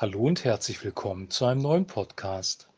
Hallo 0.00 0.28
und 0.28 0.44
herzlich 0.44 0.84
willkommen 0.84 1.28
zu 1.28 1.44
einem 1.44 1.60
neuen 1.60 1.84
Podcast. 1.84 2.68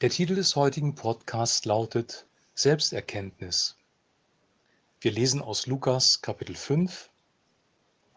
Der 0.00 0.08
Titel 0.08 0.36
des 0.36 0.54
heutigen 0.54 0.94
Podcasts 0.94 1.64
lautet 1.64 2.26
Selbsterkenntnis. 2.54 3.76
Wir 5.00 5.10
lesen 5.10 5.42
aus 5.42 5.66
Lukas 5.66 6.22
Kapitel 6.22 6.54
5, 6.54 7.10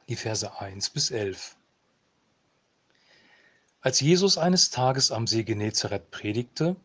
die 0.08 0.16
Verse 0.16 0.60
1 0.60 0.92
bis 0.92 1.10
11. 1.10 1.56
Als 3.82 4.02
Jesus 4.02 4.38
eines 4.38 4.70
Tages 4.70 5.10
am 5.10 5.26
See 5.26 5.44
Genezareth 5.44 6.12
predigte, 6.12 6.76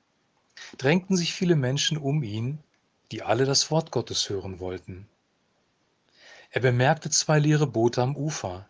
drängten 0.78 1.18
sich 1.18 1.34
viele 1.34 1.54
Menschen 1.54 1.98
um 1.98 2.22
ihn, 2.22 2.60
die 3.12 3.22
alle 3.22 3.44
das 3.44 3.70
Wort 3.70 3.90
Gottes 3.90 4.30
hören 4.30 4.58
wollten. 4.58 5.06
Er 6.48 6.62
bemerkte 6.62 7.10
zwei 7.10 7.38
leere 7.38 7.66
Boote 7.66 8.00
am 8.00 8.16
Ufer 8.16 8.69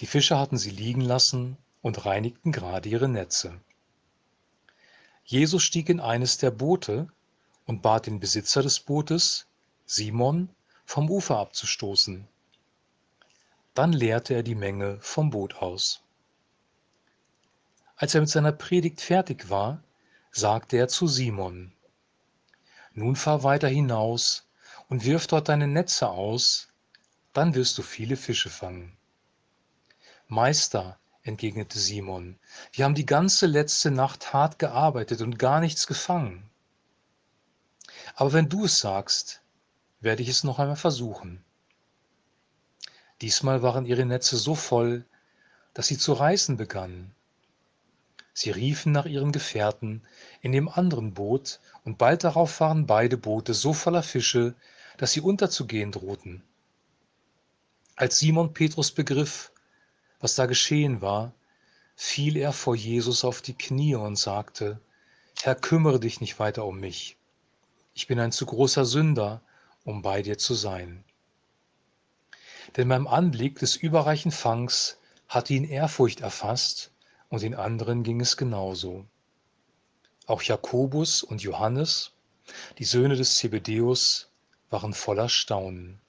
die 0.00 0.06
Fischer 0.06 0.38
hatten 0.38 0.58
sie 0.58 0.70
liegen 0.70 1.00
lassen 1.00 1.56
und 1.82 2.04
reinigten 2.06 2.52
gerade 2.52 2.88
ihre 2.88 3.08
Netze. 3.08 3.60
Jesus 5.24 5.62
stieg 5.62 5.88
in 5.88 6.00
eines 6.00 6.38
der 6.38 6.50
Boote 6.50 7.08
und 7.66 7.82
bat 7.82 8.06
den 8.06 8.20
Besitzer 8.20 8.62
des 8.62 8.80
Bootes, 8.80 9.46
Simon, 9.86 10.48
vom 10.84 11.10
Ufer 11.10 11.38
abzustoßen. 11.38 12.26
Dann 13.74 13.92
leerte 13.92 14.34
er 14.34 14.42
die 14.42 14.54
Menge 14.54 14.98
vom 15.00 15.30
Boot 15.30 15.56
aus. 15.56 16.02
Als 17.96 18.14
er 18.14 18.20
mit 18.20 18.30
seiner 18.30 18.52
Predigt 18.52 19.00
fertig 19.00 19.48
war, 19.48 19.82
sagte 20.32 20.76
er 20.76 20.88
zu 20.88 21.06
Simon, 21.06 21.72
Nun 22.94 23.16
fahr 23.16 23.42
weiter 23.42 23.68
hinaus 23.68 24.46
und 24.88 25.04
wirf 25.04 25.26
dort 25.26 25.48
deine 25.48 25.68
Netze 25.68 26.08
aus, 26.08 26.68
dann 27.32 27.54
wirst 27.54 27.78
du 27.78 27.82
viele 27.82 28.16
Fische 28.16 28.50
fangen. 28.50 28.96
Meister, 30.32 30.98
entgegnete 31.24 31.78
Simon, 31.78 32.38
wir 32.72 32.86
haben 32.86 32.94
die 32.94 33.04
ganze 33.04 33.44
letzte 33.44 33.90
Nacht 33.90 34.32
hart 34.32 34.58
gearbeitet 34.58 35.20
und 35.20 35.38
gar 35.38 35.60
nichts 35.60 35.86
gefangen. 35.86 36.48
Aber 38.14 38.32
wenn 38.32 38.48
du 38.48 38.64
es 38.64 38.78
sagst, 38.78 39.42
werde 40.00 40.22
ich 40.22 40.30
es 40.30 40.42
noch 40.42 40.58
einmal 40.58 40.76
versuchen. 40.76 41.44
Diesmal 43.20 43.60
waren 43.62 43.84
ihre 43.84 44.06
Netze 44.06 44.38
so 44.38 44.54
voll, 44.54 45.04
dass 45.74 45.88
sie 45.88 45.98
zu 45.98 46.14
reißen 46.14 46.56
begannen. 46.56 47.14
Sie 48.32 48.52
riefen 48.52 48.90
nach 48.90 49.04
ihren 49.04 49.32
Gefährten 49.32 50.00
in 50.40 50.52
dem 50.52 50.70
anderen 50.70 51.12
Boot, 51.12 51.60
und 51.84 51.98
bald 51.98 52.24
darauf 52.24 52.58
waren 52.58 52.86
beide 52.86 53.18
Boote 53.18 53.52
so 53.52 53.74
voller 53.74 54.02
Fische, 54.02 54.54
dass 54.96 55.12
sie 55.12 55.20
unterzugehen 55.20 55.92
drohten. 55.92 56.42
Als 57.96 58.18
Simon 58.18 58.54
Petrus 58.54 58.92
begriff, 58.92 59.52
was 60.22 60.36
da 60.36 60.46
geschehen 60.46 61.02
war, 61.02 61.32
fiel 61.96 62.36
er 62.38 62.52
vor 62.52 62.74
Jesus 62.74 63.24
auf 63.24 63.42
die 63.42 63.54
Knie 63.54 63.96
und 63.96 64.16
sagte, 64.16 64.80
Herr, 65.42 65.56
kümmere 65.56 66.00
dich 66.00 66.20
nicht 66.20 66.38
weiter 66.38 66.64
um 66.64 66.78
mich. 66.78 67.16
Ich 67.94 68.06
bin 68.06 68.18
ein 68.18 68.32
zu 68.32 68.46
großer 68.46 68.84
Sünder, 68.84 69.42
um 69.84 70.00
bei 70.00 70.22
dir 70.22 70.38
zu 70.38 70.54
sein. 70.54 71.04
Denn 72.76 72.88
beim 72.88 73.08
Anblick 73.08 73.58
des 73.58 73.76
überreichen 73.76 74.30
Fangs 74.30 74.96
hatte 75.28 75.54
ihn 75.54 75.64
Ehrfurcht 75.64 76.20
erfasst 76.20 76.92
und 77.28 77.42
den 77.42 77.56
anderen 77.56 78.04
ging 78.04 78.20
es 78.20 78.36
genauso. 78.36 79.04
Auch 80.26 80.42
Jakobus 80.42 81.24
und 81.24 81.42
Johannes, 81.42 82.12
die 82.78 82.84
Söhne 82.84 83.16
des 83.16 83.36
Zebedäus, 83.36 84.28
waren 84.70 84.94
voller 84.94 85.28
Staunen. 85.28 86.00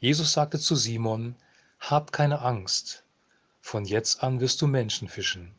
Jesus 0.00 0.32
sagte 0.32 0.58
zu 0.58 0.74
Simon, 0.74 1.36
hab 1.78 2.12
keine 2.12 2.42
Angst, 2.42 3.04
von 3.60 3.84
jetzt 3.84 4.22
an 4.22 4.40
wirst 4.40 4.60
du 4.62 4.66
Menschen 4.66 5.08
fischen. 5.08 5.54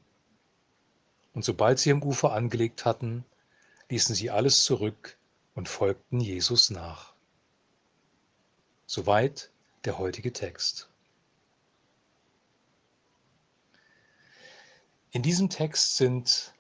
Und 1.34 1.46
sobald 1.46 1.80
sie 1.80 1.92
am 1.92 2.04
Ufer 2.04 2.34
angelegt 2.34 2.86
hatten, 2.86 3.26
ließen 3.90 4.16
sie 4.16 4.30
alles 4.30 4.64
zurück 4.64 5.18
und 5.56 5.70
folgten 5.70 6.20
Jesus 6.20 6.70
nach. 6.70 7.14
Soweit 8.86 9.52
der 9.86 9.98
heutige 9.98 10.34
Text. 10.34 10.90
In 15.12 15.24
diesem 15.24 15.50
Text 15.50 15.98
sind 15.98 16.54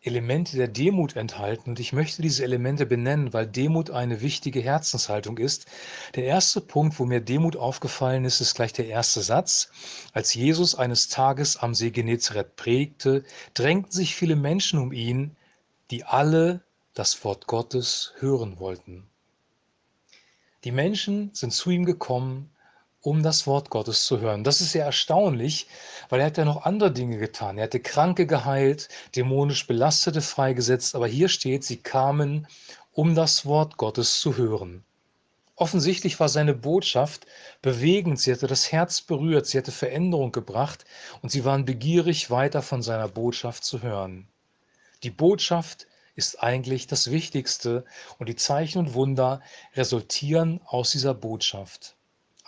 Elemente 0.00 0.56
der 0.56 0.68
Demut 0.68 1.16
enthalten 1.16 1.70
und 1.70 1.80
ich 1.80 1.92
möchte 1.92 2.22
diese 2.22 2.44
Elemente 2.44 2.86
benennen, 2.86 3.32
weil 3.32 3.46
Demut 3.46 3.90
eine 3.90 4.20
wichtige 4.20 4.60
Herzenshaltung 4.60 5.38
ist. 5.38 5.66
Der 6.14 6.24
erste 6.24 6.60
Punkt, 6.60 6.98
wo 6.98 7.04
mir 7.04 7.20
Demut 7.20 7.56
aufgefallen 7.56 8.24
ist, 8.24 8.40
ist 8.40 8.54
gleich 8.54 8.72
der 8.72 8.86
erste 8.86 9.20
Satz. 9.22 9.70
Als 10.12 10.34
Jesus 10.34 10.76
eines 10.76 11.08
Tages 11.08 11.56
am 11.56 11.74
See 11.74 11.90
Genezareth 11.90 12.54
prägte, 12.54 13.24
drängten 13.54 13.90
sich 13.90 14.14
viele 14.14 14.36
Menschen 14.36 14.78
um 14.78 14.92
ihn, 14.92 15.36
die 15.90 16.04
alle 16.04 16.62
das 16.94 17.24
Wort 17.24 17.46
Gottes 17.46 18.12
hören 18.18 18.60
wollten. 18.60 19.08
Die 20.64 20.72
Menschen 20.72 21.30
sind 21.34 21.52
zu 21.52 21.70
ihm 21.70 21.84
gekommen, 21.84 22.50
um 23.00 23.22
das 23.22 23.46
Wort 23.46 23.70
Gottes 23.70 24.06
zu 24.06 24.20
hören. 24.20 24.42
Das 24.42 24.60
ist 24.60 24.72
sehr 24.72 24.84
erstaunlich, 24.84 25.68
weil 26.08 26.20
er 26.20 26.26
hat 26.26 26.38
ja 26.38 26.44
noch 26.44 26.64
andere 26.64 26.92
Dinge 26.92 27.18
getan. 27.18 27.56
Er 27.56 27.64
hatte 27.64 27.80
Kranke 27.80 28.26
geheilt, 28.26 28.88
dämonisch 29.14 29.66
Belastete 29.66 30.20
freigesetzt, 30.20 30.94
aber 30.94 31.06
hier 31.06 31.28
steht, 31.28 31.64
sie 31.64 31.76
kamen, 31.76 32.48
um 32.92 33.14
das 33.14 33.46
Wort 33.46 33.76
Gottes 33.76 34.18
zu 34.20 34.36
hören. 34.36 34.84
Offensichtlich 35.54 36.18
war 36.20 36.28
seine 36.28 36.54
Botschaft 36.54 37.26
bewegend, 37.62 38.20
sie 38.20 38.32
hatte 38.32 38.46
das 38.46 38.70
Herz 38.70 39.00
berührt, 39.00 39.46
sie 39.46 39.58
hatte 39.58 39.72
Veränderung 39.72 40.32
gebracht 40.32 40.84
und 41.22 41.30
sie 41.30 41.44
waren 41.44 41.64
begierig, 41.64 42.30
weiter 42.30 42.62
von 42.62 42.82
seiner 42.82 43.08
Botschaft 43.08 43.64
zu 43.64 43.82
hören. 43.82 44.28
Die 45.02 45.10
Botschaft 45.10 45.86
ist 46.14 46.42
eigentlich 46.42 46.88
das 46.88 47.10
Wichtigste 47.10 47.84
und 48.18 48.28
die 48.28 48.36
Zeichen 48.36 48.78
und 48.78 48.94
Wunder 48.94 49.40
resultieren 49.74 50.60
aus 50.64 50.90
dieser 50.90 51.14
Botschaft 51.14 51.97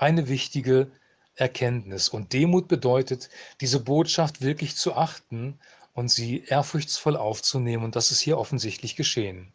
eine 0.00 0.28
wichtige 0.28 0.91
Erkenntnis. 1.34 2.09
Und 2.09 2.33
Demut 2.33 2.69
bedeutet, 2.69 3.28
diese 3.61 3.81
Botschaft 3.81 4.41
wirklich 4.41 4.77
zu 4.77 4.94
achten 4.94 5.59
und 5.93 6.11
sie 6.11 6.44
ehrfurchtsvoll 6.44 7.16
aufzunehmen. 7.16 7.84
Und 7.84 7.97
das 7.97 8.11
ist 8.11 8.21
hier 8.21 8.38
offensichtlich 8.38 8.97
geschehen. 8.97 9.53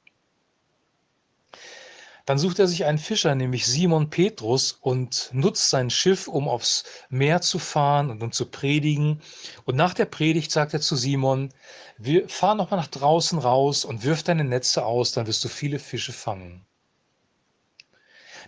Dann 2.25 2.39
sucht 2.39 2.57
er 2.57 2.67
sich 2.67 2.85
einen 2.85 2.97
Fischer, 2.97 3.35
nämlich 3.35 3.67
Simon 3.67 4.09
Petrus, 4.09 4.71
und 4.71 5.29
nutzt 5.31 5.69
sein 5.69 5.91
Schiff, 5.91 6.27
um 6.27 6.47
aufs 6.47 6.83
Meer 7.09 7.41
zu 7.41 7.59
fahren 7.59 8.09
und 8.09 8.23
um 8.23 8.31
zu 8.31 8.47
predigen. 8.47 9.21
Und 9.65 9.75
nach 9.75 9.93
der 9.93 10.05
Predigt 10.05 10.51
sagt 10.51 10.73
er 10.73 10.81
zu 10.81 10.95
Simon, 10.95 11.53
fahren 12.27 12.57
nochmal 12.57 12.79
nach 12.79 12.87
draußen 12.87 13.37
raus 13.37 13.85
und 13.85 14.03
wirf 14.03 14.23
deine 14.23 14.43
Netze 14.43 14.85
aus, 14.85 15.11
dann 15.11 15.27
wirst 15.27 15.43
du 15.43 15.49
viele 15.49 15.77
Fische 15.77 16.13
fangen. 16.13 16.65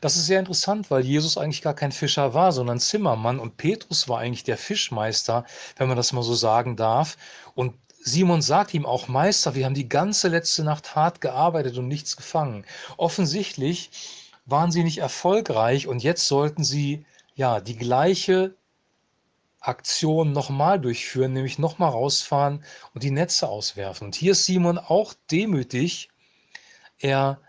Das 0.01 0.15
ist 0.15 0.25
sehr 0.25 0.39
interessant, 0.39 0.91
weil 0.91 1.03
Jesus 1.03 1.37
eigentlich 1.37 1.61
gar 1.61 1.73
kein 1.73 1.91
Fischer 1.91 2.33
war, 2.33 2.51
sondern 2.51 2.79
Zimmermann 2.79 3.39
und 3.39 3.57
Petrus 3.57 4.07
war 4.07 4.19
eigentlich 4.19 4.43
der 4.43 4.57
Fischmeister, 4.57 5.45
wenn 5.77 5.87
man 5.87 5.97
das 5.97 6.13
mal 6.13 6.23
so 6.23 6.35
sagen 6.35 6.75
darf. 6.75 7.17
Und 7.55 7.73
Simon 7.99 8.41
sagt 8.41 8.73
ihm 8.73 8.85
auch, 8.85 9.07
Meister, 9.07 9.55
wir 9.55 9.65
haben 9.65 9.73
die 9.73 9.89
ganze 9.89 10.29
letzte 10.29 10.63
Nacht 10.63 10.95
hart 10.95 11.19
gearbeitet 11.19 11.77
und 11.77 11.87
nichts 11.87 12.15
gefangen. 12.15 12.65
Offensichtlich 12.95 13.89
waren 14.45 14.71
sie 14.71 14.83
nicht 14.83 14.99
erfolgreich 14.99 15.87
und 15.87 16.03
jetzt 16.03 16.27
sollten 16.27 16.63
sie 16.63 17.05
ja 17.35 17.59
die 17.59 17.75
gleiche 17.75 18.55
Aktion 19.59 20.31
nochmal 20.31 20.79
durchführen, 20.79 21.33
nämlich 21.33 21.59
nochmal 21.59 21.89
rausfahren 21.89 22.63
und 22.93 23.03
die 23.03 23.11
Netze 23.11 23.49
auswerfen. 23.49 24.05
Und 24.07 24.15
hier 24.15 24.31
ist 24.31 24.45
Simon 24.45 24.77
auch 24.77 25.13
demütig. 25.29 26.09
Er 26.99 27.41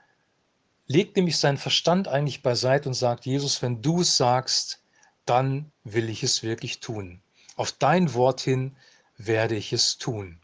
legt 0.88 1.16
nämlich 1.16 1.36
seinen 1.36 1.58
Verstand 1.58 2.08
eigentlich 2.08 2.42
beiseite 2.42 2.88
und 2.88 2.94
sagt, 2.94 3.26
Jesus, 3.26 3.62
wenn 3.62 3.82
du 3.82 4.00
es 4.00 4.16
sagst, 4.16 4.82
dann 5.26 5.70
will 5.84 6.08
ich 6.08 6.22
es 6.22 6.42
wirklich 6.42 6.80
tun. 6.80 7.20
Auf 7.56 7.72
dein 7.72 8.14
Wort 8.14 8.40
hin 8.40 8.76
werde 9.18 9.54
ich 9.54 9.72
es 9.72 9.98
tun. 9.98 10.40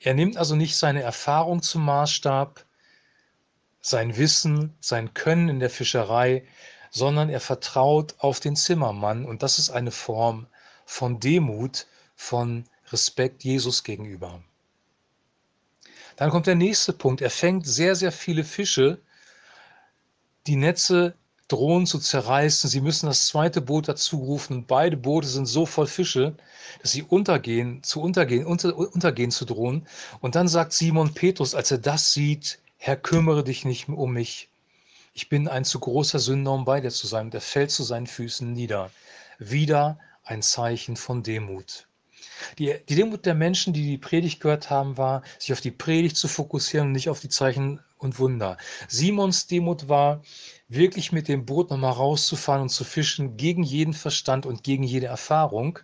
Er 0.00 0.14
nimmt 0.14 0.36
also 0.36 0.56
nicht 0.56 0.76
seine 0.76 1.02
Erfahrung 1.02 1.62
zum 1.62 1.84
Maßstab, 1.84 2.66
sein 3.80 4.16
Wissen, 4.16 4.74
sein 4.80 5.14
Können 5.14 5.48
in 5.48 5.60
der 5.60 5.70
Fischerei, 5.70 6.44
sondern 6.90 7.28
er 7.28 7.40
vertraut 7.40 8.14
auf 8.18 8.40
den 8.40 8.56
Zimmermann 8.56 9.24
und 9.24 9.42
das 9.42 9.58
ist 9.58 9.70
eine 9.70 9.90
Form 9.90 10.46
von 10.84 11.20
Demut, 11.20 11.86
von 12.16 12.64
Respekt 12.90 13.44
Jesus 13.44 13.84
gegenüber. 13.84 14.42
Dann 16.16 16.30
kommt 16.30 16.46
der 16.46 16.54
nächste 16.54 16.92
Punkt. 16.92 17.20
Er 17.20 17.30
fängt 17.30 17.66
sehr, 17.66 17.96
sehr 17.96 18.12
viele 18.12 18.44
Fische. 18.44 18.98
Die 20.46 20.56
Netze 20.56 21.14
drohen 21.48 21.86
zu 21.86 21.98
zerreißen. 21.98 22.70
Sie 22.70 22.80
müssen 22.80 23.06
das 23.06 23.26
zweite 23.26 23.60
Boot 23.60 23.88
dazu 23.88 24.16
rufen 24.16 24.66
beide 24.66 24.96
Boote 24.96 25.26
sind 25.26 25.46
so 25.46 25.66
voll 25.66 25.86
Fische, 25.86 26.34
dass 26.80 26.92
sie 26.92 27.02
untergehen, 27.02 27.82
zu 27.82 28.00
untergehen, 28.00 28.46
unter, 28.46 28.76
untergehen 28.76 29.30
zu 29.30 29.44
drohen. 29.44 29.86
Und 30.20 30.34
dann 30.34 30.48
sagt 30.48 30.72
Simon 30.72 31.14
Petrus, 31.14 31.54
als 31.54 31.70
er 31.70 31.78
das 31.78 32.12
sieht, 32.12 32.58
Herr, 32.78 32.96
kümmere 32.96 33.44
dich 33.44 33.64
nicht 33.64 33.88
um 33.88 34.12
mich. 34.12 34.48
Ich 35.14 35.28
bin 35.28 35.48
ein 35.48 35.64
zu 35.64 35.78
großer 35.80 36.18
Sünder, 36.18 36.52
um 36.52 36.64
bei 36.64 36.80
dir 36.80 36.90
zu 36.90 37.06
sein. 37.06 37.26
Und 37.26 37.34
er 37.34 37.40
fällt 37.40 37.70
zu 37.70 37.82
seinen 37.82 38.06
Füßen 38.06 38.52
nieder. 38.52 38.90
Wieder 39.38 39.98
ein 40.24 40.42
Zeichen 40.42 40.96
von 40.96 41.22
Demut. 41.22 41.86
Die, 42.58 42.74
die 42.88 42.94
Demut 42.94 43.26
der 43.26 43.34
Menschen, 43.34 43.72
die 43.72 43.82
die 43.82 43.98
Predigt 43.98 44.40
gehört 44.40 44.70
haben, 44.70 44.96
war, 44.96 45.22
sich 45.38 45.52
auf 45.52 45.60
die 45.60 45.70
Predigt 45.70 46.16
zu 46.16 46.28
fokussieren 46.28 46.88
und 46.88 46.92
nicht 46.92 47.08
auf 47.08 47.20
die 47.20 47.28
Zeichen 47.28 47.80
und 47.98 48.18
Wunder. 48.18 48.58
Simons 48.88 49.46
Demut 49.46 49.88
war, 49.88 50.22
wirklich 50.68 51.12
mit 51.12 51.28
dem 51.28 51.46
Boot 51.46 51.70
nochmal 51.70 51.92
rauszufahren 51.92 52.62
und 52.62 52.68
zu 52.68 52.84
fischen 52.84 53.36
gegen 53.36 53.62
jeden 53.62 53.94
Verstand 53.94 54.46
und 54.46 54.62
gegen 54.62 54.82
jede 54.82 55.06
Erfahrung. 55.06 55.78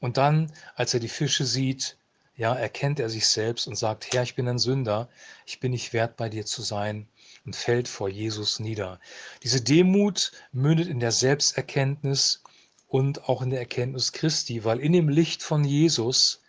Und 0.00 0.16
dann, 0.16 0.52
als 0.74 0.94
er 0.94 1.00
die 1.00 1.08
Fische 1.08 1.44
sieht, 1.44 1.96
ja, 2.36 2.54
erkennt 2.54 3.00
er 3.00 3.08
sich 3.08 3.26
selbst 3.26 3.66
und 3.66 3.76
sagt, 3.76 4.12
Herr, 4.12 4.22
ich 4.22 4.34
bin 4.34 4.46
ein 4.46 4.58
Sünder, 4.58 5.08
ich 5.46 5.58
bin 5.58 5.72
nicht 5.72 5.92
wert, 5.92 6.16
bei 6.16 6.28
dir 6.28 6.44
zu 6.44 6.62
sein 6.62 7.08
und 7.46 7.56
fällt 7.56 7.88
vor 7.88 8.08
Jesus 8.08 8.60
nieder. 8.60 9.00
Diese 9.42 9.62
Demut 9.62 10.32
mündet 10.52 10.88
in 10.88 11.00
der 11.00 11.12
Selbsterkenntnis 11.12 12.42
und 12.88 13.28
auch 13.28 13.42
in 13.42 13.50
der 13.50 13.60
Erkenntnis 13.60 14.12
Christi, 14.12 14.64
weil 14.64 14.80
in 14.80 14.92
dem 14.92 15.08
Licht 15.08 15.42
von 15.42 15.64
Jesus, 15.64 16.42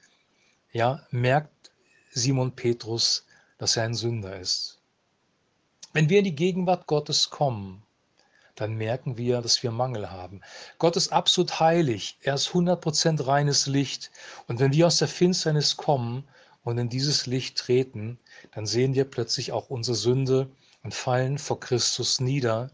ja, 0.71 1.05
merkt 1.11 1.71
Simon 2.11 2.51
Petrus, 2.51 3.25
dass 3.57 3.77
er 3.77 3.83
ein 3.83 3.95
Sünder 3.95 4.39
ist. 4.39 4.79
Wenn 5.93 6.09
wir 6.09 6.19
in 6.19 6.25
die 6.25 6.35
Gegenwart 6.35 6.85
Gottes 6.87 7.29
kommen, 7.29 7.83
dann 8.57 8.75
merken 8.75 9.17
wir, 9.17 9.41
dass 9.41 9.61
wir 9.61 9.71
Mangel 9.71 10.11
haben. 10.11 10.41
Gott 10.79 10.95
ist 10.95 11.13
absolut 11.13 11.59
heilig. 11.59 12.17
Er 12.21 12.33
ist 12.35 12.49
100% 12.49 13.25
reines 13.25 13.67
Licht. 13.67 14.11
Und 14.47 14.59
wenn 14.59 14.73
wir 14.73 14.87
aus 14.87 14.97
der 14.97 15.07
Finsternis 15.07 15.77
kommen 15.77 16.27
und 16.63 16.77
in 16.77 16.89
dieses 16.89 17.27
Licht 17.27 17.57
treten, 17.57 18.19
dann 18.53 18.65
sehen 18.65 18.95
wir 18.95 19.05
plötzlich 19.05 19.51
auch 19.51 19.69
unsere 19.69 19.95
Sünde 19.95 20.49
und 20.83 20.93
fallen 20.93 21.37
vor 21.37 21.59
Christus 21.59 22.19
nieder 22.19 22.71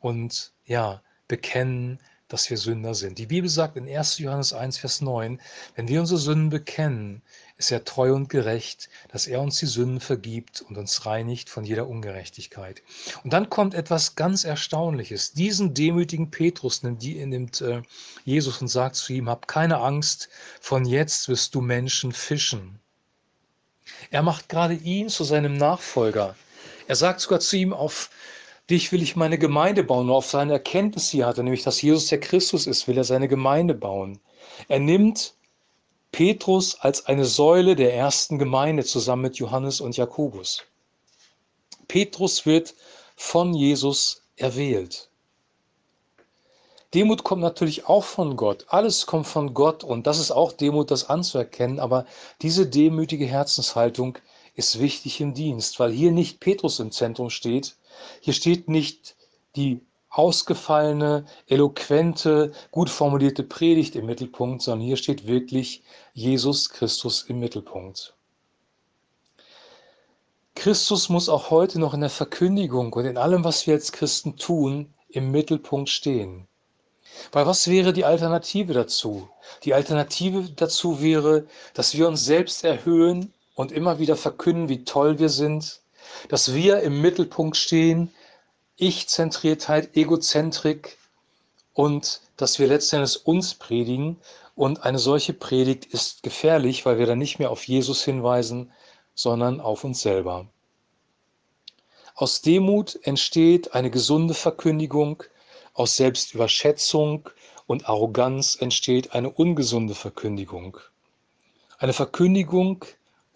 und 0.00 0.52
ja, 0.66 1.02
bekennen, 1.28 1.98
dass 2.28 2.50
wir 2.50 2.56
Sünder 2.56 2.94
sind. 2.94 3.18
Die 3.18 3.26
Bibel 3.26 3.48
sagt 3.48 3.76
in 3.76 3.88
1. 3.88 4.18
Johannes 4.18 4.52
1, 4.52 4.78
Vers 4.78 5.00
9, 5.00 5.40
wenn 5.74 5.88
wir 5.88 6.00
unsere 6.00 6.18
Sünden 6.18 6.50
bekennen, 6.50 7.22
ist 7.58 7.70
er 7.70 7.84
treu 7.84 8.12
und 8.12 8.28
gerecht, 8.28 8.88
dass 9.08 9.26
er 9.26 9.40
uns 9.40 9.58
die 9.58 9.66
Sünden 9.66 10.00
vergibt 10.00 10.60
und 10.62 10.76
uns 10.76 11.06
reinigt 11.06 11.48
von 11.48 11.64
jeder 11.64 11.88
Ungerechtigkeit. 11.88 12.82
Und 13.24 13.32
dann 13.32 13.48
kommt 13.48 13.74
etwas 13.74 14.14
ganz 14.14 14.44
Erstaunliches. 14.44 15.32
Diesen 15.32 15.72
demütigen 15.72 16.30
Petrus 16.30 16.82
nimmt, 16.82 17.02
nimmt 17.02 17.60
äh, 17.62 17.82
Jesus 18.24 18.60
und 18.60 18.68
sagt 18.68 18.96
zu 18.96 19.12
ihm, 19.12 19.28
hab 19.28 19.48
keine 19.48 19.78
Angst, 19.78 20.28
von 20.60 20.84
jetzt 20.84 21.28
wirst 21.28 21.54
du 21.54 21.60
Menschen 21.60 22.12
fischen. 22.12 22.78
Er 24.10 24.22
macht 24.22 24.48
gerade 24.48 24.74
ihn 24.74 25.08
zu 25.08 25.24
seinem 25.24 25.56
Nachfolger. 25.56 26.34
Er 26.88 26.96
sagt 26.96 27.20
sogar 27.20 27.40
zu 27.40 27.56
ihm, 27.56 27.72
auf 27.72 28.10
dich 28.70 28.92
will 28.92 29.02
ich 29.02 29.16
meine 29.16 29.38
Gemeinde 29.38 29.84
bauen. 29.84 30.06
Nur 30.06 30.16
auf 30.16 30.26
seine 30.26 30.54
Erkenntnis 30.54 31.10
hier 31.10 31.26
hat 31.26 31.38
er, 31.38 31.44
nämlich 31.44 31.62
dass 31.62 31.82
Jesus 31.82 32.06
der 32.08 32.20
Christus 32.20 32.66
ist, 32.66 32.88
will 32.88 32.98
er 32.98 33.04
seine 33.04 33.28
Gemeinde 33.28 33.74
bauen. 33.74 34.20
Er 34.68 34.80
nimmt 34.80 35.34
Petrus 36.12 36.80
als 36.80 37.06
eine 37.06 37.24
Säule 37.24 37.76
der 37.76 37.94
ersten 37.94 38.38
Gemeinde 38.38 38.84
zusammen 38.84 39.22
mit 39.22 39.36
Johannes 39.36 39.80
und 39.80 39.96
Jakobus. 39.96 40.62
Petrus 41.88 42.46
wird 42.46 42.74
von 43.16 43.54
Jesus 43.54 44.22
erwählt. 44.36 45.08
Demut 46.94 47.24
kommt 47.24 47.42
natürlich 47.42 47.86
auch 47.86 48.04
von 48.04 48.36
Gott. 48.36 48.66
Alles 48.68 49.06
kommt 49.06 49.26
von 49.26 49.52
Gott 49.52 49.84
und 49.84 50.06
das 50.06 50.18
ist 50.18 50.30
auch 50.30 50.52
Demut, 50.52 50.90
das 50.90 51.10
anzuerkennen. 51.10 51.78
Aber 51.78 52.06
diese 52.42 52.66
demütige 52.66 53.26
Herzenshaltung 53.26 54.18
ist 54.54 54.80
wichtig 54.80 55.20
im 55.20 55.34
Dienst, 55.34 55.78
weil 55.78 55.92
hier 55.92 56.12
nicht 56.12 56.40
Petrus 56.40 56.80
im 56.80 56.92
Zentrum 56.92 57.28
steht, 57.28 57.76
hier 58.20 58.34
steht 58.34 58.68
nicht 58.68 59.16
die 59.56 59.80
ausgefallene, 60.10 61.26
eloquente, 61.46 62.52
gut 62.70 62.88
formulierte 62.88 63.42
Predigt 63.42 63.96
im 63.96 64.06
Mittelpunkt, 64.06 64.62
sondern 64.62 64.86
hier 64.86 64.96
steht 64.96 65.26
wirklich 65.26 65.82
Jesus 66.14 66.70
Christus 66.70 67.22
im 67.28 67.38
Mittelpunkt. 67.38 68.14
Christus 70.54 71.10
muss 71.10 71.28
auch 71.28 71.50
heute 71.50 71.78
noch 71.78 71.92
in 71.92 72.00
der 72.00 72.10
Verkündigung 72.10 72.92
und 72.94 73.04
in 73.04 73.18
allem, 73.18 73.44
was 73.44 73.66
wir 73.66 73.74
als 73.74 73.92
Christen 73.92 74.36
tun, 74.36 74.92
im 75.10 75.30
Mittelpunkt 75.30 75.90
stehen. 75.90 76.48
Weil 77.30 77.46
was 77.46 77.68
wäre 77.68 77.92
die 77.92 78.04
Alternative 78.04 78.72
dazu? 78.72 79.28
Die 79.64 79.74
Alternative 79.74 80.50
dazu 80.50 81.00
wäre, 81.00 81.46
dass 81.74 81.94
wir 81.94 82.08
uns 82.08 82.24
selbst 82.24 82.64
erhöhen 82.64 83.32
und 83.54 83.70
immer 83.70 83.98
wieder 83.98 84.16
verkünden, 84.16 84.68
wie 84.68 84.84
toll 84.84 85.18
wir 85.18 85.28
sind, 85.28 85.80
dass 86.28 86.54
wir 86.54 86.80
im 86.80 87.00
Mittelpunkt 87.00 87.56
stehen, 87.56 88.12
Ich-Zentriertheit, 88.76 89.96
Egozentrik 89.96 90.98
und 91.72 92.20
dass 92.36 92.58
wir 92.58 92.66
letztendlich 92.66 93.26
uns 93.26 93.54
predigen. 93.54 94.18
Und 94.54 94.82
eine 94.84 94.98
solche 94.98 95.34
Predigt 95.34 95.86
ist 95.86 96.22
gefährlich, 96.22 96.86
weil 96.86 96.98
wir 96.98 97.06
dann 97.06 97.18
nicht 97.18 97.38
mehr 97.38 97.50
auf 97.50 97.68
Jesus 97.68 98.02
hinweisen, 98.04 98.72
sondern 99.14 99.60
auf 99.60 99.84
uns 99.84 100.00
selber. 100.00 100.46
Aus 102.14 102.40
Demut 102.40 102.98
entsteht 103.02 103.74
eine 103.74 103.90
gesunde 103.90 104.32
Verkündigung, 104.32 105.22
aus 105.74 105.96
Selbstüberschätzung 105.96 107.28
und 107.66 107.88
Arroganz 107.88 108.56
entsteht 108.58 109.12
eine 109.12 109.28
ungesunde 109.30 109.94
Verkündigung. 109.94 110.78
Eine 111.78 111.92
Verkündigung 111.92 112.86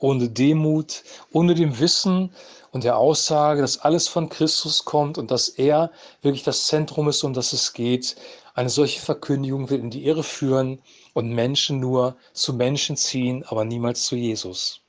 ohne 0.01 0.29
Demut, 0.29 1.05
ohne 1.33 1.55
dem 1.55 1.79
Wissen, 1.79 2.33
und 2.73 2.85
der 2.85 2.99
Aussage, 2.99 3.63
dass 3.63 3.79
alles 3.79 4.09
von 4.09 4.29
Christus 4.29 4.85
kommt 4.85 5.19
und 5.19 5.31
dass 5.31 5.49
er 5.49 5.91
wirklich 6.23 6.45
das 6.45 6.67
Zentrum 6.67 7.09
ist, 7.09 7.25
um 7.25 7.33
das 7.33 7.53
es 7.53 7.73
geht. 7.73 8.17
Eine 8.55 8.71
solche 8.71 9.01
Verkündigung 9.01 9.71
wird 9.71 9.83
in 9.83 9.91
die 9.91 10.05
Irre 10.05 10.23
führen 10.23 10.81
und 11.15 11.31
Menschen 11.31 11.81
nur 11.81 12.17
zu 12.33 12.55
Menschen 12.55 12.97
ziehen, 12.97 13.45
aber 13.47 13.65
niemals 13.65 14.05
zu 14.05 14.17
Jesus. 14.17 14.81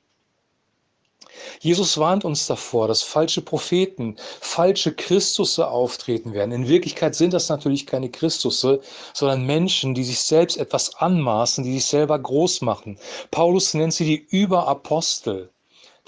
Jesus 1.60 1.98
warnt 1.98 2.24
uns 2.24 2.46
davor, 2.46 2.88
dass 2.88 3.02
falsche 3.02 3.42
Propheten, 3.42 4.16
falsche 4.40 4.94
Christusse 4.94 5.68
auftreten 5.68 6.32
werden. 6.32 6.52
In 6.52 6.68
Wirklichkeit 6.68 7.14
sind 7.14 7.32
das 7.32 7.48
natürlich 7.48 7.86
keine 7.86 8.10
Christusse, 8.10 8.80
sondern 9.14 9.46
Menschen, 9.46 9.94
die 9.94 10.04
sich 10.04 10.20
selbst 10.20 10.56
etwas 10.56 10.96
anmaßen, 10.96 11.64
die 11.64 11.74
sich 11.74 11.86
selber 11.86 12.18
groß 12.18 12.62
machen. 12.62 12.98
Paulus 13.30 13.74
nennt 13.74 13.94
sie 13.94 14.04
die 14.04 14.26
Überapostel 14.36 15.52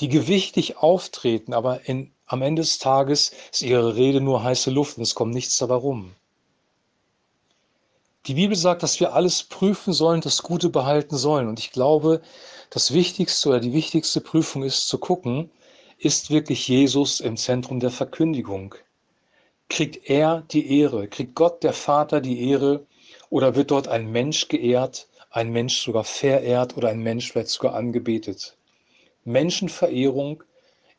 die 0.00 0.08
gewichtig 0.08 0.78
auftreten, 0.78 1.52
aber 1.52 1.88
in, 1.88 2.12
am 2.26 2.42
Ende 2.42 2.62
des 2.62 2.78
Tages 2.78 3.32
ist 3.52 3.62
ihre 3.62 3.96
Rede 3.96 4.20
nur 4.20 4.42
heiße 4.42 4.70
Luft 4.70 4.96
und 4.96 5.04
es 5.04 5.14
kommt 5.14 5.34
nichts 5.34 5.58
dabei 5.58 5.76
rum. 5.76 6.14
Die 8.26 8.34
Bibel 8.34 8.56
sagt, 8.56 8.82
dass 8.82 9.00
wir 9.00 9.12
alles 9.12 9.42
prüfen 9.42 9.92
sollen, 9.92 10.22
das 10.22 10.42
Gute 10.42 10.70
behalten 10.70 11.18
sollen. 11.18 11.46
Und 11.46 11.58
ich 11.58 11.72
glaube, 11.72 12.22
das 12.70 12.94
Wichtigste 12.94 13.50
oder 13.50 13.60
die 13.60 13.74
wichtigste 13.74 14.22
Prüfung 14.22 14.62
ist 14.62 14.88
zu 14.88 14.96
gucken, 14.96 15.50
ist 15.98 16.30
wirklich 16.30 16.66
Jesus 16.66 17.20
im 17.20 17.36
Zentrum 17.36 17.80
der 17.80 17.90
Verkündigung? 17.90 18.76
Kriegt 19.68 20.08
er 20.08 20.42
die 20.50 20.80
Ehre? 20.80 21.06
Kriegt 21.08 21.34
Gott, 21.34 21.62
der 21.62 21.74
Vater, 21.74 22.22
die 22.22 22.48
Ehre? 22.48 22.86
Oder 23.28 23.56
wird 23.56 23.70
dort 23.70 23.88
ein 23.88 24.10
Mensch 24.10 24.48
geehrt, 24.48 25.06
ein 25.30 25.50
Mensch 25.50 25.82
sogar 25.82 26.04
verehrt 26.04 26.78
oder 26.78 26.88
ein 26.88 27.00
Mensch 27.00 27.30
vielleicht 27.30 27.48
sogar 27.48 27.74
angebetet? 27.74 28.56
Menschenverehrung 29.24 30.42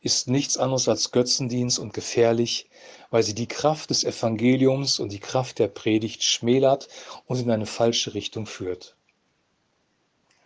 ist 0.00 0.28
nichts 0.28 0.56
anderes 0.56 0.88
als 0.88 1.10
Götzendienst 1.10 1.78
und 1.78 1.92
gefährlich, 1.92 2.68
weil 3.10 3.22
sie 3.22 3.34
die 3.34 3.48
Kraft 3.48 3.90
des 3.90 4.04
Evangeliums 4.04 4.98
und 4.98 5.10
die 5.10 5.20
Kraft 5.20 5.58
der 5.58 5.68
Predigt 5.68 6.22
schmälert 6.22 6.88
und 7.26 7.40
in 7.40 7.50
eine 7.50 7.66
falsche 7.66 8.14
Richtung 8.14 8.46
führt. 8.46 8.96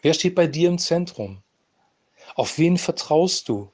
Wer 0.03 0.15
steht 0.15 0.35
bei 0.35 0.47
dir 0.47 0.69
im 0.69 0.79
Zentrum? 0.79 1.43
Auf 2.35 2.59
wen 2.59 2.79
vertraust 2.79 3.49
du? 3.49 3.71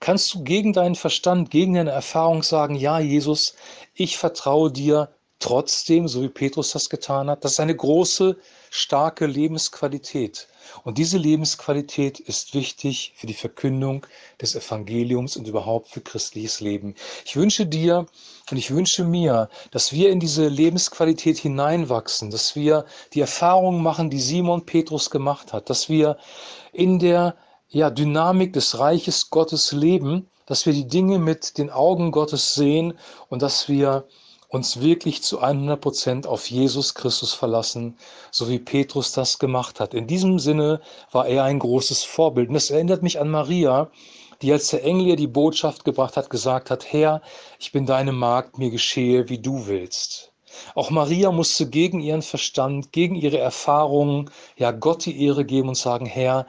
Kannst 0.00 0.32
du 0.32 0.44
gegen 0.44 0.72
deinen 0.72 0.94
Verstand, 0.94 1.50
gegen 1.50 1.74
deine 1.74 1.90
Erfahrung 1.90 2.42
sagen, 2.42 2.76
ja, 2.76 3.00
Jesus, 3.00 3.54
ich 3.94 4.16
vertraue 4.16 4.70
dir 4.70 5.12
trotzdem, 5.38 6.08
so 6.08 6.22
wie 6.22 6.28
Petrus 6.28 6.72
das 6.72 6.90
getan 6.90 7.30
hat? 7.30 7.44
Das 7.44 7.52
ist 7.52 7.60
eine 7.60 7.76
große, 7.76 8.36
starke 8.70 9.26
Lebensqualität. 9.26 10.48
Und 10.84 10.98
diese 10.98 11.18
Lebensqualität 11.18 12.20
ist 12.20 12.54
wichtig 12.54 13.12
für 13.16 13.26
die 13.26 13.34
Verkündung 13.34 14.06
des 14.40 14.54
Evangeliums 14.54 15.36
und 15.36 15.46
überhaupt 15.46 15.88
für 15.88 16.00
christliches 16.00 16.60
Leben. 16.60 16.94
Ich 17.24 17.36
wünsche 17.36 17.66
dir 17.66 18.06
und 18.50 18.56
ich 18.56 18.70
wünsche 18.70 19.04
mir, 19.04 19.48
dass 19.70 19.92
wir 19.92 20.10
in 20.10 20.20
diese 20.20 20.48
Lebensqualität 20.48 21.38
hineinwachsen, 21.38 22.30
dass 22.30 22.54
wir 22.54 22.84
die 23.14 23.20
Erfahrungen 23.20 23.82
machen, 23.82 24.10
die 24.10 24.20
Simon 24.20 24.66
Petrus 24.66 25.10
gemacht 25.10 25.52
hat, 25.52 25.70
dass 25.70 25.88
wir 25.88 26.18
in 26.72 26.98
der 26.98 27.36
ja, 27.68 27.90
Dynamik 27.90 28.52
des 28.52 28.78
Reiches 28.78 29.30
Gottes 29.30 29.72
leben, 29.72 30.30
dass 30.46 30.64
wir 30.64 30.72
die 30.72 30.88
Dinge 30.88 31.18
mit 31.18 31.58
den 31.58 31.70
Augen 31.70 32.10
Gottes 32.10 32.54
sehen 32.54 32.98
und 33.28 33.42
dass 33.42 33.68
wir 33.68 34.06
uns 34.48 34.80
wirklich 34.80 35.22
zu 35.22 35.40
100 35.40 35.80
Prozent 35.80 36.26
auf 36.26 36.50
Jesus 36.50 36.94
Christus 36.94 37.34
verlassen, 37.34 37.98
so 38.30 38.48
wie 38.48 38.58
Petrus 38.58 39.12
das 39.12 39.38
gemacht 39.38 39.78
hat. 39.78 39.94
In 39.94 40.06
diesem 40.06 40.38
Sinne 40.38 40.80
war 41.12 41.26
er 41.26 41.44
ein 41.44 41.58
großes 41.58 42.02
Vorbild. 42.04 42.48
Und 42.48 42.54
das 42.54 42.70
erinnert 42.70 43.02
mich 43.02 43.20
an 43.20 43.30
Maria, 43.30 43.90
die 44.40 44.52
als 44.52 44.68
der 44.68 44.84
Engel 44.84 45.08
ihr 45.08 45.16
die 45.16 45.26
Botschaft 45.26 45.84
gebracht 45.84 46.16
hat, 46.16 46.30
gesagt 46.30 46.70
hat, 46.70 46.92
Herr, 46.92 47.20
ich 47.58 47.72
bin 47.72 47.84
deine 47.86 48.12
Magd, 48.12 48.58
mir 48.58 48.70
geschehe, 48.70 49.28
wie 49.28 49.38
du 49.38 49.66
willst. 49.66 50.32
Auch 50.74 50.90
Maria 50.90 51.30
musste 51.30 51.68
gegen 51.68 52.00
ihren 52.00 52.22
Verstand, 52.22 52.92
gegen 52.92 53.14
ihre 53.14 53.38
Erfahrungen, 53.38 54.30
ja 54.56 54.70
Gott 54.70 55.04
die 55.04 55.24
Ehre 55.24 55.44
geben 55.44 55.68
und 55.68 55.76
sagen, 55.76 56.06
Herr, 56.06 56.46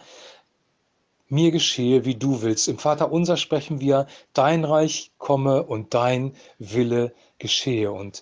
mir 1.28 1.52
geschehe, 1.52 2.06
wie 2.06 2.16
du 2.16 2.42
willst. 2.42 2.68
Im 2.68 2.80
Vater 2.80 3.12
unser 3.12 3.38
sprechen 3.38 3.80
wir, 3.80 4.08
dein 4.34 4.66
Reich 4.66 5.12
komme 5.18 5.64
und 5.64 5.94
dein 5.94 6.36
Wille 6.58 7.14
geschehe. 7.40 7.92
Und 7.92 8.22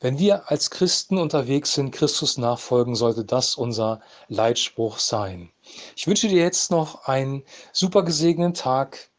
wenn 0.00 0.18
wir 0.18 0.50
als 0.50 0.70
Christen 0.70 1.18
unterwegs 1.18 1.74
sind, 1.74 1.92
Christus 1.92 2.36
nachfolgen, 2.38 2.96
sollte 2.96 3.24
das 3.24 3.54
unser 3.54 4.00
Leitspruch 4.28 4.98
sein. 4.98 5.50
Ich 5.96 6.06
wünsche 6.06 6.28
dir 6.28 6.42
jetzt 6.42 6.70
noch 6.70 7.06
einen 7.06 7.44
super 7.72 8.02
gesegneten 8.02 8.54
Tag. 8.54 9.10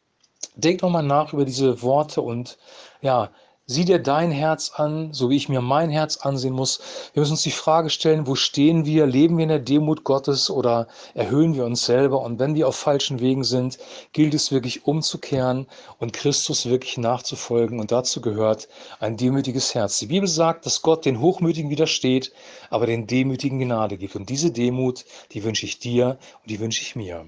Denk 0.55 0.81
nochmal 0.81 1.03
nach 1.03 1.31
über 1.31 1.45
diese 1.45 1.81
Worte 1.81 2.21
und 2.21 2.57
ja, 3.01 3.31
Sieh 3.65 3.85
dir 3.85 3.99
dein 3.99 4.29
Herz 4.29 4.73
an, 4.75 5.13
so 5.13 5.29
wie 5.29 5.37
ich 5.37 5.47
mir 5.47 5.61
mein 5.61 5.89
Herz 5.89 6.17
ansehen 6.17 6.53
muss. 6.53 6.81
Wir 7.13 7.21
müssen 7.21 7.31
uns 7.31 7.43
die 7.43 7.51
Frage 7.51 7.89
stellen, 7.89 8.27
wo 8.27 8.35
stehen 8.35 8.83
wir? 8.83 9.05
Leben 9.05 9.37
wir 9.37 9.43
in 9.43 9.49
der 9.49 9.59
Demut 9.59 10.03
Gottes 10.03 10.49
oder 10.49 10.89
erhöhen 11.13 11.55
wir 11.55 11.63
uns 11.63 11.85
selber? 11.85 12.19
Und 12.19 12.39
wenn 12.39 12.55
wir 12.55 12.67
auf 12.67 12.75
falschen 12.75 13.21
Wegen 13.21 13.45
sind, 13.45 13.77
gilt 14.11 14.33
es 14.33 14.51
wirklich 14.51 14.85
umzukehren 14.85 15.67
und 15.97 16.11
Christus 16.11 16.65
wirklich 16.65 16.97
nachzufolgen. 16.97 17.79
Und 17.79 17.93
dazu 17.93 18.19
gehört 18.19 18.67
ein 18.99 19.15
demütiges 19.15 19.73
Herz. 19.73 19.97
Die 19.97 20.07
Bibel 20.07 20.27
sagt, 20.27 20.65
dass 20.65 20.81
Gott 20.81 21.05
den 21.05 21.21
Hochmütigen 21.21 21.69
widersteht, 21.69 22.33
aber 22.69 22.85
den 22.85 23.07
Demütigen 23.07 23.59
Gnade 23.59 23.95
gibt. 23.97 24.17
Und 24.17 24.29
diese 24.29 24.51
Demut, 24.51 25.05
die 25.31 25.45
wünsche 25.45 25.65
ich 25.65 25.79
dir 25.79 26.17
und 26.41 26.49
die 26.49 26.59
wünsche 26.59 26.81
ich 26.81 26.97
mir. 26.97 27.27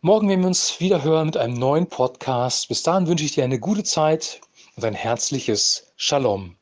Morgen 0.00 0.28
werden 0.28 0.42
wir 0.42 0.46
uns 0.46 0.78
wieder 0.78 1.02
hören 1.02 1.26
mit 1.26 1.36
einem 1.36 1.54
neuen 1.54 1.88
Podcast. 1.88 2.68
Bis 2.68 2.84
dahin 2.84 3.08
wünsche 3.08 3.24
ich 3.24 3.32
dir 3.32 3.42
eine 3.42 3.58
gute 3.58 3.82
Zeit 3.82 4.40
und 4.76 4.84
ein 4.84 4.94
herzliches 4.94 5.94
Shalom. 5.96 6.58